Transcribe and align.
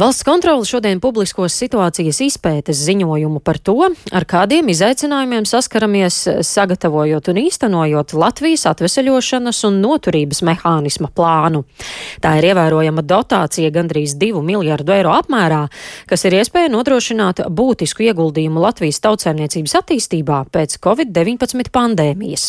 Valsts 0.00 0.24
kontrole 0.24 0.64
šodien 0.64 0.96
publiskos 0.96 1.52
situācijas 1.60 2.22
izpētes 2.24 2.78
ziņojumu 2.86 3.42
par 3.44 3.58
to, 3.60 3.74
ar 4.16 4.24
kādiem 4.24 4.70
izaicinājumiem 4.72 5.44
saskaramies 5.44 6.22
sagatavojot 6.48 7.26
un 7.28 7.40
īstenojot 7.42 8.14
Latvijas 8.16 8.64
atveseļošanas 8.70 9.60
un 9.68 9.76
noturības 9.82 10.40
mehānisma 10.48 11.10
plānu. 11.12 11.66
Tā 12.24 12.32
ir 12.38 12.46
ievērojama 12.48 13.04
dotācija 13.04 13.68
gandrīz 13.74 14.14
2 14.22 14.40
miljardu 14.40 14.94
eiro 14.94 15.12
apmērā, 15.18 15.66
kas 16.08 16.24
ir 16.24 16.38
iespēja 16.38 16.72
nodrošināt 16.72 17.44
būtisku 17.52 18.08
ieguldījumu 18.08 18.64
Latvijas 18.64 19.02
tautsēmniecības 19.04 19.76
attīstībā 19.82 20.40
pēc 20.48 20.78
Covid-19 20.80 21.68
pandēmijas. 21.76 22.48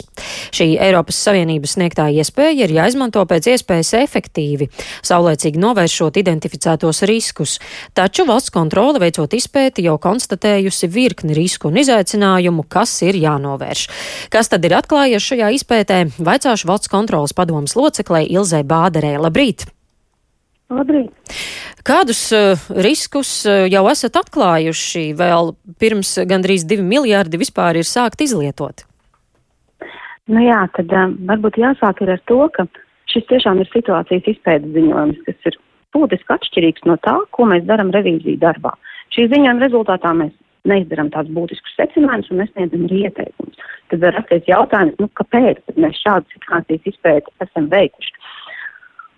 Šī 0.55 0.69
Eiropas 0.87 1.19
Savienības 1.27 1.75
sniegtā 1.75 2.07
iespēja 2.15 2.63
ir 2.63 2.77
jāizmanto 2.79 3.27
pēc 3.27 3.51
iespējas 3.57 3.91
efektīvi, 4.05 4.71
saulēcīgi 5.03 5.65
novēršot 5.67 6.23
identificētos 6.23 7.03
riskus 7.11 7.39
riskus, 7.41 7.59
taču 7.93 8.25
valsts 8.25 8.51
kontrole 8.53 8.99
veicot 8.99 9.33
izpēti 9.33 9.85
jau 9.85 9.97
konstatējusi 9.97 10.87
virkni 10.87 11.33
risku 11.33 11.69
un 11.69 11.77
izaicinājumu, 11.77 12.65
kas 12.69 13.01
ir 13.01 13.15
jānovērš. 13.15 13.87
Kas 14.31 14.49
tad 14.49 14.65
ir 14.65 14.75
atklājies 14.77 15.23
šajā 15.23 15.51
izpētē? 15.57 16.11
Vaicāšu 16.19 16.67
valsts 16.67 16.89
kontrolas 16.89 17.33
padomas 17.33 17.75
loceklē 17.75 18.25
Ilzē 18.27 18.63
Bāderē. 18.63 19.17
Labrīt! 19.19 19.65
Labrīt! 20.71 21.11
Kādus 21.83 22.31
uh, 22.31 22.55
riskus 22.77 23.45
uh, 23.45 23.65
jau 23.67 23.87
esat 23.89 24.15
atklājuši 24.15 25.11
vēl 25.17 25.55
pirms 25.81 26.19
gandrīz 26.29 26.63
divi 26.63 26.85
miljārdi 26.85 27.41
vispār 27.41 27.81
ir 27.81 27.87
sākt 27.87 28.21
izlietot? 28.21 28.85
Nu 30.31 30.39
jā, 30.39 30.61
tad 30.77 30.93
um, 30.93 31.17
varbūt 31.27 31.57
jāsāk 31.59 32.05
ar 32.05 32.21
to, 32.29 32.45
ka 32.53 32.67
šis 33.11 33.25
tiešām 33.27 33.59
ir 33.59 33.67
situācijas 33.73 34.29
izpētes 34.31 34.71
ziņojums, 34.77 35.19
kas 35.25 35.49
ir 35.49 35.57
būtiski 35.95 36.35
atšķirīgs 36.35 36.87
no 36.89 36.97
tā, 37.05 37.17
ko 37.35 37.47
mēs 37.51 37.67
darām 37.67 37.91
revīziju 37.95 38.39
darbā. 38.41 38.73
Šī 39.15 39.27
ziņojuma 39.31 39.65
rezultātā 39.65 40.13
mēs 40.17 40.33
neizdarām 40.69 41.09
tādus 41.13 41.33
būtiskus 41.35 41.77
secinājumus 41.79 42.31
un 42.31 42.41
nesniedzam 42.43 42.85
arī 42.87 43.03
ieteikumus. 43.07 43.67
Tad 43.91 44.03
var 44.03 44.15
rasties 44.19 44.47
jautājums, 44.49 44.97
nu, 45.01 45.09
kāpēc 45.19 45.61
mēs 45.75 45.99
šādu 46.03 46.35
situācijas 46.35 46.91
izpēti 46.93 47.33
esam 47.45 47.67
veikuši. 47.71 48.13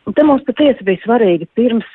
Un 0.03 0.15
te 0.17 0.23
mums 0.27 0.43
patiesi 0.47 0.83
bija 0.83 0.99
svarīgi 1.03 1.47
pirms, 1.55 1.87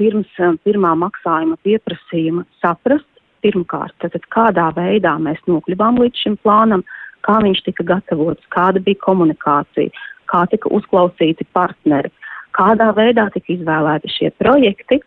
pirms 0.00 0.38
pirmā 0.64 0.94
maksājuma 1.00 1.58
pieprasījuma 1.66 2.46
saprast, 2.62 3.08
pirmkārt, 3.44 3.96
tad 4.00 4.24
kādā 4.32 4.68
veidā 4.76 5.16
mēs 5.20 5.40
nokļuvām 5.48 6.00
līdz 6.00 6.24
šim 6.24 6.38
plānam, 6.44 6.84
kā 7.26 7.36
viņš 7.44 7.64
tika 7.66 7.84
gatavots, 7.88 8.48
kāda 8.54 8.80
bija 8.84 9.00
komunikācija, 9.04 9.92
kā 10.32 10.44
tika 10.52 10.72
uzklausīti 10.72 11.44
partneri, 11.56 12.12
kādā 12.60 12.90
veidā 12.96 13.28
tika 13.34 13.54
izvēlēti 13.56 14.12
šie 14.12 14.30
projekti. 14.42 15.00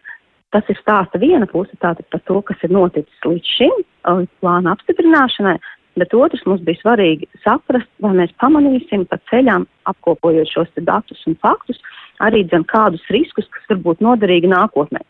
Tas 0.54 0.68
ir 0.70 0.78
stāsta 0.78 1.18
viena 1.22 1.48
puse 1.50 1.74
tātad 1.82 2.06
par 2.14 2.22
to, 2.30 2.42
kas 2.46 2.60
ir 2.66 2.74
noticis 2.74 3.26
līdz 3.26 3.54
šim, 3.58 3.80
līdz 4.06 4.34
plāna 4.42 4.76
apstiprināšanai, 4.76 5.56
bet 5.98 6.14
otrs 6.18 6.44
mums 6.50 6.62
bija 6.66 6.82
svarīgi 6.82 7.30
saprast, 7.46 7.90
vai 8.06 8.14
mēs 8.20 8.36
pamanīsim 8.42 9.08
pa 9.10 9.18
ceļām, 9.32 9.66
apkopojot 9.90 10.52
šos 10.52 10.70
datus 10.86 11.26
un 11.30 11.40
faktus, 11.42 11.82
arī 12.22 12.44
dzen 12.46 12.68
kādus 12.70 13.02
riskus, 13.14 13.50
kas 13.50 13.66
var 13.72 13.82
būt 13.88 14.06
noderīgi 14.06 14.52
nākotnē. 14.54 15.02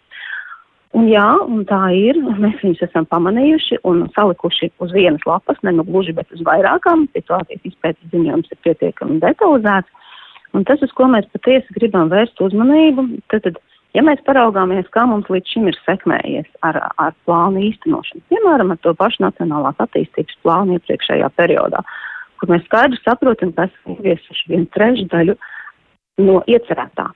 Un 0.93 1.07
jā, 1.09 1.25
un 1.49 1.63
tā 1.65 1.81
ir, 1.97 2.19
mēs 2.21 2.59
viņus 2.61 2.83
esam 2.85 3.07
pamanījuši 3.09 3.79
un 3.89 4.03
salikuši 4.13 4.69
uz 4.83 4.91
vienas 4.93 5.23
lapas, 5.25 5.57
ne 5.65 5.73
nu 5.73 5.85
gluži, 5.87 6.13
bet 6.13 6.29
uz 6.35 6.43
vairākām. 6.45 7.07
Situācijas 7.17 7.65
izpētes 7.71 8.11
ziņojums 8.13 8.53
ir 8.53 8.59
pietiekami 8.67 9.17
detalizēts. 9.23 9.89
Un 10.53 10.65
tas, 10.69 10.81
uz 10.85 10.91
ko 10.93 11.07
mēs 11.09 11.25
patiesi 11.33 11.73
gribam 11.73 12.11
vērst 12.11 12.41
uzmanību, 12.45 13.07
tad, 13.33 13.47
tad 13.47 13.57
ja 13.97 14.03
mēs 14.05 14.21
paraugāmies, 14.27 14.89
kā 14.93 15.05
mums 15.09 15.29
līdz 15.33 15.55
šim 15.55 15.69
ir 15.71 15.79
sekmējies 15.81 16.49
ar, 16.67 16.77
ar 17.01 17.15
plānu 17.25 17.63
īstenošanu, 17.69 18.21
piemēram, 18.29 18.73
ar 18.73 18.81
to 18.85 18.93
pašu 18.97 19.25
Nacionālās 19.25 19.81
attīstības 19.81 20.37
plānu 20.45 20.77
iepriekšējā 20.77 21.31
periodā, 21.39 21.81
kur 22.37 22.53
mēs 22.53 22.65
skaidri 22.67 23.01
saprotam, 23.01 23.53
ka 23.57 23.67
esam 23.69 23.97
ieviesuši 23.97 24.49
vienu 24.53 24.69
trešdaļu 24.77 25.37
no 26.21 26.41
iecerētā. 26.49 27.09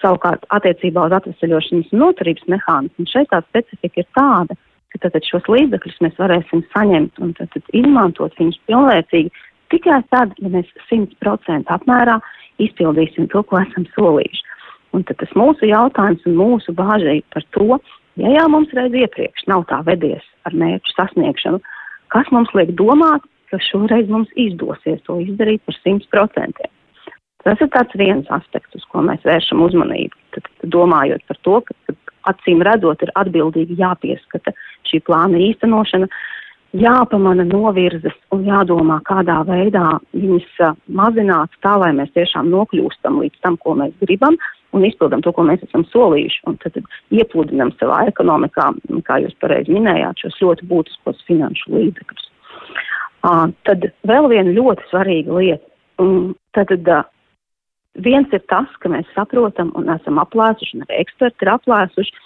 Savukārt, 0.00 0.44
attiecībā 0.52 1.06
uz 1.06 1.14
atvesaļošanas 1.16 1.92
un 1.94 2.00
noturības 2.02 2.48
mehānismu 2.52 3.08
šeit 3.08 3.30
tā 3.32 3.40
specifika 3.46 4.02
ir 4.02 4.08
tāda, 4.16 4.56
ka 4.92 5.00
tātad 5.04 5.26
šos 5.28 5.46
līdzekļus 5.50 6.00
mēs 6.04 6.16
varēsim 6.20 6.64
saņemt 6.72 7.20
un 7.24 7.32
tātad 7.38 7.76
izmantot 7.76 8.34
viņus 8.40 8.60
pilnvērtīgi 8.68 9.32
tikai 9.72 10.00
tad, 10.12 10.34
ja 10.42 10.50
mēs 10.52 10.70
100% 10.90 11.72
apmērā 11.74 12.18
izpildīsim 12.62 13.28
to, 13.32 13.42
ko 13.48 13.60
esam 13.62 13.86
solījuši. 13.96 14.44
Un 14.94 15.02
tad 15.08 15.18
tas 15.18 15.32
mūsu 15.38 15.66
jautājums 15.66 16.22
un 16.28 16.36
mūsu 16.38 16.74
bāžai 16.76 17.18
par 17.34 17.46
to, 17.56 17.78
ja 18.20 18.34
jau 18.36 18.46
mums 18.52 18.74
reiz 18.76 18.94
iepriekš 18.94 19.48
nav 19.50 19.66
tā 19.70 19.80
vedies 19.88 20.22
ar 20.46 20.54
mērķu 20.54 20.94
sasniegšanu, 20.94 21.60
kas 22.14 22.30
mums 22.34 22.52
liek 22.54 22.70
domāt, 22.78 23.26
ka 23.50 23.58
šoreiz 23.62 24.08
mums 24.10 24.30
izdosies 24.38 25.02
to 25.06 25.18
izdarīt 25.22 25.62
par 25.66 25.78
100%. 25.80 26.70
Tas 27.44 27.60
ir 27.60 27.68
tāds 27.74 27.98
viens 28.00 28.30
aspekts, 28.32 28.78
uz 28.78 28.84
ko 28.88 29.02
mēs 29.04 29.24
vēršam 29.26 29.60
uzmanību. 29.66 30.16
Tad, 30.36 30.46
domājot 30.72 31.26
par 31.28 31.40
to, 31.44 31.58
ka 31.66 31.96
acīm 32.30 32.62
redzot 32.64 33.02
ir 33.04 33.12
atbildīgi 33.20 33.76
jāpieskata 33.82 34.54
šī 34.88 35.02
plāna 35.04 35.42
īstenošana, 35.50 36.08
jāpamana 36.74 37.44
novirzes 37.46 38.16
un 38.34 38.44
jādomā, 38.48 38.98
kādā 39.06 39.40
veidā 39.46 39.98
viņas 40.14 40.60
uh, 40.64 40.74
mazināt 40.88 41.54
tā, 41.62 41.76
lai 41.80 41.92
mēs 41.96 42.12
tiešām 42.16 42.50
nokļūstam 42.52 43.20
līdz 43.22 43.40
tam, 43.46 43.58
ko 43.62 43.76
mēs 43.78 43.94
gribam 44.02 44.38
un 44.74 44.84
izpildam 44.86 45.22
to, 45.22 45.30
ko 45.32 45.44
mēs 45.46 45.62
esam 45.68 45.84
solījuši, 45.92 46.42
un 46.50 46.58
tad, 46.62 46.80
iepludinam 47.14 47.70
savā 47.78 48.04
ekonomikā, 48.10 48.72
kā 49.06 49.20
jūs 49.22 49.36
pareizi 49.42 49.74
minējāt, 49.74 50.24
šos 50.24 50.40
ļoti 50.42 50.68
būtiskos 50.70 51.22
finanšu 51.28 51.76
līdzekļus. 51.76 52.30
Uh, 53.24 53.46
tad 53.68 53.86
vēl 54.08 54.28
viena 54.32 54.52
ļoti 54.52 54.90
svarīga 54.90 55.38
lieta. 55.38 55.70
Tad 56.58 56.74
uh, 56.74 57.06
viens 58.02 58.34
ir 58.34 58.42
tas, 58.50 58.70
ka 58.82 58.90
mēs 58.90 59.06
saprotam 59.14 59.70
un 59.78 59.88
esam 59.94 60.18
aplēsuši, 60.22 60.76
un 60.76 60.88
arī 60.88 61.04
eksperti 61.04 61.46
ir 61.46 61.54
aplēsuši, 61.54 62.24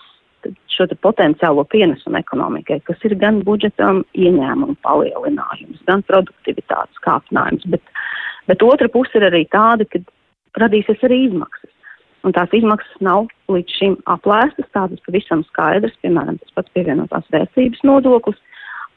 šo 0.72 0.87
potenciālo 1.03 1.65
pienesumu 1.72 2.21
ekonomikai, 2.21 2.81
kas 2.87 3.03
ir 3.09 3.16
gan 3.19 3.41
budžetam 3.47 4.04
ieņēmumu 4.15 4.76
palielinājums, 4.87 5.82
gan 5.88 6.04
produktivitātes 6.06 7.03
kāpinājums, 7.04 7.66
bet, 7.72 7.82
bet 8.50 8.62
otra 8.62 8.91
puse 8.93 9.19
ir 9.19 9.27
arī 9.31 9.44
tāda, 9.50 9.88
ka 9.91 10.03
radīsies 10.59 11.03
arī 11.06 11.25
izmaksas. 11.28 11.72
Un 12.27 12.34
tās 12.34 12.53
izmaksas 12.54 13.03
nav 13.04 13.28
līdz 13.50 13.75
šim 13.78 13.97
aplēstas, 14.10 14.66
tādas 14.75 15.03
pavisam 15.06 15.44
skaidras, 15.47 15.94
piemēram, 16.03 16.38
tas 16.43 16.54
pats 16.56 16.75
pievienotās 16.75 17.28
vērtības 17.34 17.84
nodoklis, 17.87 18.41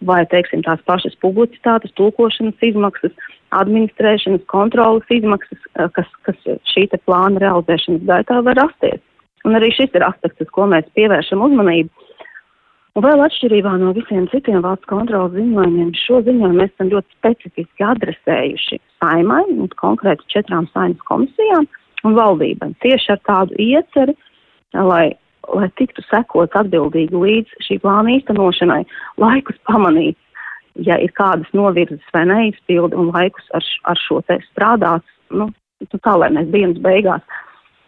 vai, 0.09 0.23
teiksim, 0.29 0.63
tās 0.65 0.81
pašas 0.89 1.13
publicitātes, 1.21 1.93
tulkošanas 1.99 2.65
izmaksas, 2.65 3.13
administrēšanas, 3.53 4.41
kontrolas 4.49 5.13
izmaksas, 5.13 5.61
kas, 5.93 6.09
kas 6.25 6.49
šī 6.73 6.87
plāna 7.05 7.43
realizēšanas 7.43 8.07
gaitā 8.09 8.41
var 8.47 8.57
rasties. 8.63 9.01
Un 9.47 9.57
arī 9.57 9.71
šis 9.73 9.93
ir 9.97 10.05
aspekts, 10.05 10.43
uz 10.43 10.49
ko 10.53 10.67
mēs 10.69 10.87
pievēršam 10.97 11.41
uzmanību. 11.47 12.07
Un 12.91 13.05
vēl 13.05 13.21
atšķirībā 13.23 13.77
no 13.79 13.93
visiem 13.95 14.25
citiem 14.33 14.59
valsts 14.65 14.89
kontrolas 14.89 15.31
ziņojumiem, 15.37 15.93
šo 15.95 16.19
ziņojumu 16.27 16.57
mēs 16.59 16.73
esam 16.73 16.89
ļoti 16.91 17.15
specifiski 17.15 17.85
adresējuši 17.87 18.79
saimai, 18.99 19.45
konkrēti 19.79 20.27
četrām 20.33 20.67
saimnes 20.73 21.05
komisijām 21.07 21.69
un 22.03 22.17
valdībai. 22.17 22.73
Tieši 22.83 23.13
ar 23.15 23.21
tādu 23.29 23.55
ieceri, 23.63 24.17
lai, 24.75 25.05
lai 25.55 25.69
tiktu 25.79 26.03
sekots 26.09 26.59
atbildīgi 26.59 27.23
līdz 27.23 27.63
šī 27.63 27.79
plāna 27.85 28.17
īstenošanai, 28.17 28.83
laikus 29.23 29.61
pamanīt, 29.69 30.19
ja 30.83 30.99
ir 30.99 31.15
kādas 31.15 31.47
novirzes 31.55 32.11
vai 32.11 32.25
neizpildi, 32.27 32.99
un 32.99 33.13
laikus 33.15 33.47
ar, 33.55 33.63
ar 33.87 34.03
šo 34.03 34.19
te 34.27 34.41
strādāt, 34.49 35.07
nu, 35.31 35.47
tā 35.95 36.17
lai 36.19 36.29
mēs 36.35 36.51
dienas 36.51 36.83
beigās 36.83 37.23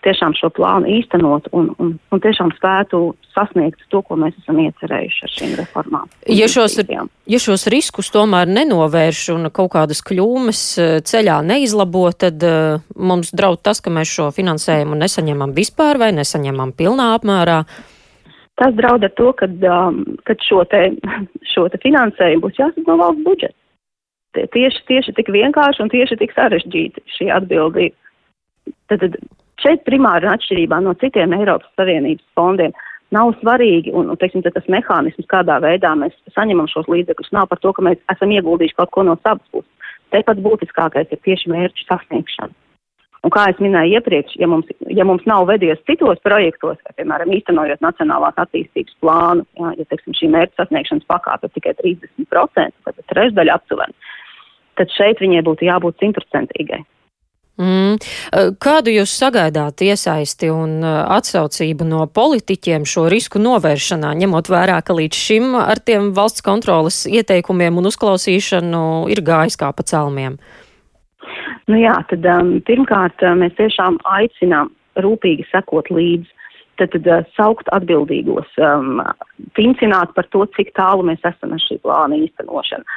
tiešām 0.04 0.36
šo 0.38 0.50
plānu 0.54 0.90
īstenot 0.98 1.48
un, 1.56 1.70
un, 1.82 1.94
un 2.12 2.22
tiešām 2.24 2.52
spētu 2.58 3.02
sasniegt 3.34 3.82
to, 3.92 4.02
ko 4.06 4.18
mēs 4.20 4.36
esam 4.42 4.60
iecerējuši 4.64 5.24
ar 5.26 5.34
šīm 5.34 5.56
reformām. 5.60 6.12
Ja 6.30 6.50
šos, 6.52 6.78
ja 6.84 7.40
šos 7.42 7.66
riskus 7.72 8.12
tomēr 8.14 8.52
nenovērš 8.52 9.24
un 9.36 9.50
kaut 9.56 9.74
kādas 9.78 10.04
kļūmes 10.06 10.62
eh, 10.82 10.94
ceļā 11.08 11.40
neizlabo, 11.48 12.06
tad 12.12 12.44
uh, 12.48 12.84
mums 12.96 13.34
draud 13.36 13.64
tas, 13.66 13.82
ka 13.84 13.94
mēs 13.94 14.12
šo 14.12 14.30
finansējumu 14.36 15.00
nesaņemam 15.00 15.56
vispār 15.56 16.02
vai 16.02 16.14
nesaņemam 16.16 16.76
pilnā 16.78 17.14
apmērā. 17.18 17.64
Tas 18.62 18.76
draud 18.78 19.04
ar 19.06 19.14
to, 19.18 19.32
ka 19.34 19.50
um, 19.50 20.04
šo, 20.46 20.62
te, 20.70 20.86
šo 21.54 21.68
te 21.74 21.82
finansējumu 21.84 22.48
būs 22.48 22.60
jāsaka 22.62 22.86
no 22.88 23.00
valsts 23.02 23.26
budžeta. 23.26 23.58
Tieši, 24.34 24.80
tieši 24.90 25.14
tik 25.14 25.28
vienkārši 25.30 25.84
un 25.84 25.92
tieši 25.94 26.18
tik 26.18 26.32
sarežģīti 26.34 27.04
šī 27.18 27.30
atbildība. 27.36 27.94
Tad, 28.90 29.04
tad 29.04 29.18
Šeit 29.64 29.86
primāri 29.88 30.28
atšķirībā 30.28 30.82
no 30.84 30.96
citiem 31.00 31.36
Eiropas 31.38 31.72
Savienības 31.80 32.26
fondiem 32.36 32.74
nav 33.16 33.32
svarīgi, 33.40 33.94
un, 33.96 34.10
un 34.12 34.20
teiksim, 34.20 34.44
tas 34.46 34.66
mehānisms, 34.72 35.30
kādā 35.32 35.60
veidā 35.64 35.94
mēs 36.00 36.16
saņemam 36.36 36.68
šos 36.72 36.90
līdzekļus, 36.92 37.32
nav 37.36 37.48
par 37.52 37.62
to, 37.64 37.72
ka 37.76 37.86
mēs 37.86 38.02
esam 38.12 38.34
ieguldījuši 38.36 38.78
kaut 38.80 38.92
ko 38.96 39.06
no 39.08 39.16
savas 39.22 39.46
puses. 39.54 39.96
Te 40.12 40.22
pats 40.26 40.44
būtiskākais 40.46 41.14
ir 41.14 41.22
tieši 41.26 41.52
mērķu 41.54 41.88
sasniegšana. 41.88 42.54
Un 43.24 43.32
kā 43.32 43.46
es 43.48 43.60
minēju 43.64 43.96
iepriekš, 43.98 44.34
ja 44.36 44.50
mums, 44.52 44.68
ja 44.92 45.06
mums 45.08 45.24
nav 45.30 45.46
vedies 45.48 45.80
citos 45.88 46.20
projektos, 46.26 46.76
vai, 46.84 46.96
piemēram, 46.98 47.32
īstenojot 47.38 47.84
nacionālās 47.86 48.42
attīstības 48.44 48.98
plānu, 49.00 49.46
jā, 49.62 49.70
ja, 49.80 49.86
teiksim, 49.94 50.18
šī 50.20 50.28
mērķa 50.34 50.60
sasniegšanas 50.60 51.08
pakāpe 51.08 51.48
ir 51.48 51.54
tikai 51.56 51.74
30%, 51.80 52.76
tad 52.84 53.00
trešdaļa 53.14 53.56
aptuveni, 53.56 53.96
tad 54.82 54.92
šeit 54.92 55.24
viņai 55.24 55.46
būtu 55.48 55.70
jābūt 55.70 56.04
simtprocentīgai. 56.04 56.82
Mm. 57.62 58.00
Kādu 58.58 58.90
jūs 58.96 59.12
sagaidāt 59.14 59.84
iesaisti 59.86 60.50
un 60.50 60.82
atsaucību 60.82 61.86
no 61.86 62.08
politiķiem 62.10 62.88
šo 62.90 63.06
risku 63.14 63.38
novēršanā, 63.42 64.16
ņemot 64.24 64.50
vērā, 64.50 64.80
ka 64.82 64.96
līdz 64.98 65.20
šim 65.28 65.54
ar 65.62 65.78
tiem 65.86 66.10
valsts 66.18 66.42
kontrolas 66.46 67.04
ieteikumiem 67.06 67.78
un 67.78 67.92
uzklausīšanu 67.92 68.84
ir 69.14 69.22
gājis 69.22 69.60
kā 69.62 69.70
pa 69.70 69.86
celmiem? 69.86 70.40
Nu 71.70 71.78
jā, 71.78 71.94
tad 72.10 72.26
um, 72.28 72.56
pirmkārt 72.66 73.22
mēs 73.38 73.54
tiešām 73.60 74.02
aicinām 74.18 74.74
rūpīgi 75.06 75.46
sekot 75.52 75.94
līdzi. 75.94 76.30
Tad, 76.82 76.90
tad 76.90 77.06
uh, 77.06 77.22
saukt 77.38 77.68
atbildīgos, 77.70 78.50
um, 78.58 78.98
pincināt 79.54 80.10
par 80.18 80.26
to, 80.34 80.42
cik 80.58 80.72
tālu 80.74 81.06
mēs 81.06 81.22
esam 81.22 81.54
ar 81.54 81.62
šī 81.62 81.78
plāna 81.86 82.18
īstenošanu. 82.18 82.96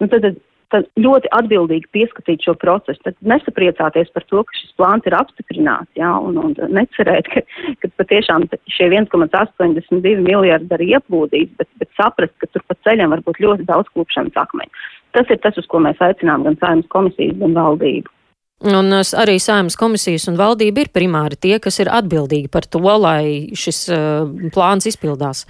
Nu, 0.00 0.08
tad, 0.08 0.24
tad 0.24 0.38
tad 0.72 0.88
ļoti 1.00 1.30
atbildīgi 1.36 1.88
pieskatīt 1.96 2.44
šo 2.44 2.54
procesu. 2.60 3.00
Tad 3.04 3.16
nesapriecāties 3.32 4.10
par 4.14 4.26
to, 4.28 4.42
ka 4.44 4.58
šis 4.58 4.74
plāns 4.80 5.08
ir 5.08 5.16
apstiprināts, 5.18 5.90
jā, 5.98 6.10
un, 6.28 6.38
un 6.42 6.54
necerēt, 6.76 7.30
ka, 7.32 7.44
ka 7.82 7.92
patiešām 8.02 8.48
šie 8.74 8.90
1,82 8.92 10.14
miljardi 10.24 10.78
arī 10.78 10.92
ieplūdīs, 10.98 11.54
bet, 11.60 11.70
bet 11.80 11.90
saprast, 12.00 12.36
ka 12.42 12.50
tur 12.52 12.64
pa 12.68 12.76
ceļam 12.86 13.16
var 13.16 13.24
būt 13.26 13.42
ļoti 13.44 13.68
daudz 13.68 13.90
klupšanas 13.94 14.38
akmeņu. 14.44 14.86
Tas 15.16 15.32
ir 15.32 15.40
tas, 15.44 15.56
uz 15.56 15.66
ko 15.70 15.80
mēs 15.82 16.00
aicinām 16.04 16.44
gan 16.44 16.60
saimnes 16.60 16.88
komisijas, 16.92 17.36
gan 17.40 17.56
valdību. 17.56 18.12
Un 18.66 18.90
arī 18.90 19.36
Saimas 19.38 19.76
komisijas 19.78 20.24
un 20.26 20.34
valdība 20.38 20.82
ir 20.82 20.88
primāri 20.90 21.36
tie, 21.38 21.60
kas 21.62 21.78
ir 21.78 21.92
atbildīgi 21.94 22.50
par 22.50 22.66
to, 22.66 22.82
lai 22.82 23.54
šis 23.54 23.84
uh, 23.94 24.26
plāns 24.50 24.88
izpildās. 24.90 25.44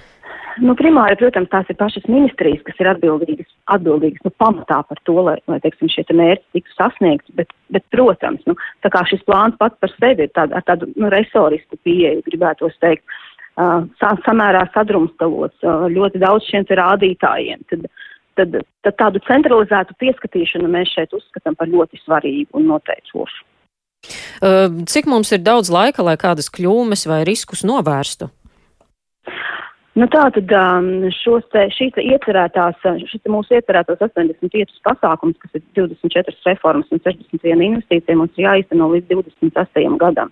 Nu, 0.58 0.74
primāri, 0.78 1.16
protams, 1.20 1.50
tās 1.52 1.68
ir 1.70 1.76
pašas 1.78 2.06
ministrijas, 2.10 2.62
kas 2.66 2.80
ir 2.82 2.88
atbildīgas, 2.90 3.48
atbildīgas 3.74 4.24
nu, 4.26 4.32
pamatā 4.42 4.80
par 4.88 5.00
to, 5.06 5.16
lai, 5.28 5.36
lai 5.50 5.58
teiksim, 5.62 5.90
šie 5.92 6.02
te 6.08 6.16
mērķi 6.18 6.56
tiktu 6.56 6.74
sasniegti, 6.74 7.34
bet, 7.38 7.52
bet, 7.74 7.84
protams, 7.94 8.42
nu, 8.48 8.56
tā 8.84 8.90
kā 8.94 9.04
šis 9.10 9.22
plāns 9.28 9.58
pats 9.60 9.78
par 9.82 9.92
sevi 9.96 10.26
ir 10.26 10.32
tād, 10.34 10.54
ar 10.56 10.64
tādu 10.66 10.90
nu, 10.96 11.10
resorisku 11.14 11.78
pieeju, 11.86 12.24
gribētos 12.26 12.74
teikt, 12.82 13.04
uh, 13.60 13.84
samērā 14.26 14.64
sadrumstalots, 14.74 15.60
uh, 15.62 15.86
ļoti 15.94 16.22
daudz 16.24 16.48
šiem 16.50 16.66
rādītājiem, 16.80 17.62
tad, 17.70 17.86
tad, 18.40 18.58
tad 18.86 18.98
tādu 19.04 19.22
centralizētu 19.28 19.94
pieskatīšanu 20.02 20.70
mēs 20.74 20.96
šeit 20.96 21.14
uzskatām 21.14 21.58
par 21.60 21.70
ļoti 21.70 22.02
svarīgu 22.02 22.58
un 22.58 22.66
noteicošu. 22.72 23.46
Cik 24.38 25.08
mums 25.10 25.32
ir 25.34 25.42
daudz 25.42 25.72
laika, 25.74 26.04
lai 26.06 26.14
kādas 26.20 26.46
kļūmes 26.54 27.02
vai 27.10 27.24
riskus 27.26 27.64
novērstu? 27.66 28.30
Nu 29.98 30.06
tā 30.12 30.28
tad 30.30 30.52
um, 30.54 31.08
šos 31.10 31.46
šīs 31.74 31.96
iecerētās, 31.98 32.84
šis 33.08 33.22
te 33.24 33.32
mūsu 33.32 33.56
iecerētos 33.56 34.02
85 34.04 34.76
pasākums, 34.86 35.38
kas 35.42 35.56
ir 35.58 35.64
24 35.80 36.34
reformas 36.46 36.92
un 36.94 37.02
61 37.02 37.64
investīcija, 37.66 38.18
mums 38.18 38.36
ir 38.38 38.46
jāizteno 38.46 38.92
līdz 38.92 39.10
28 39.16 39.96
gadam. 39.98 40.30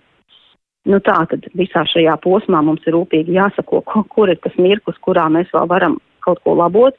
Nu 0.87 1.01
tā 1.03 1.17
tad 1.27 1.49
visā 1.59 1.83
šajā 1.89 2.15
posmā 2.23 2.61
mums 2.63 2.85
ir 2.87 2.95
rūpīgi 2.95 3.35
jāsako, 3.35 3.81
kur 4.13 4.31
ir 4.31 4.39
tas 4.43 4.55
mirklis, 4.55 5.01
kurā 5.03 5.27
mēs 5.33 5.51
vēl 5.51 5.67
varam 5.67 5.99
kaut 6.23 6.39
ko 6.45 6.55
labot 6.55 6.95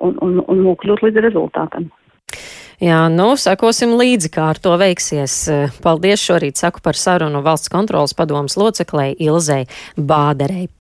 un, 0.00 0.16
un, 0.18 0.40
un 0.42 0.64
nokļūt 0.64 1.06
līdz 1.06 1.22
rezultātam. 1.28 1.86
Jā, 2.80 3.04
nu, 3.12 3.34
sekosim 3.36 3.92
līdzi, 4.00 4.30
kā 4.32 4.48
ar 4.54 4.58
to 4.58 4.72
veiksies. 4.80 5.36
Paldies 5.84 6.22
šorīt 6.24 6.58
saku 6.58 6.80
par 6.82 6.96
sarunu 6.96 7.44
valsts 7.44 7.70
kontrolas 7.70 8.16
padomas 8.16 8.56
loceklei 8.56 9.12
Ilzei 9.20 9.66
Bāderei. 9.94 10.70